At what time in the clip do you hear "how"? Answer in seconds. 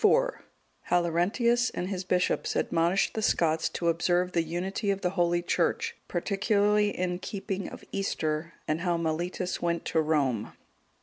0.85-1.01, 8.81-8.97